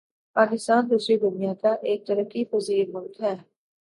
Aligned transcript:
پاکستان 0.35 0.81
دوسری 0.89 1.17
دنیا 1.17 1.53
کا 1.53 1.71
ایک 1.81 2.05
ترقی 2.07 2.43
پزیر 2.45 2.85
ملک 2.93 3.21
ہے 3.21 3.35